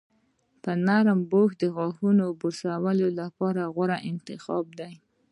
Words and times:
نرم 0.87 1.19
برش 1.31 1.51
د 1.61 1.63
غاښونو 1.75 2.25
لپاره 3.21 3.61
غوره 3.75 3.97
انتخاب 4.11 4.65
دی. 4.79 4.93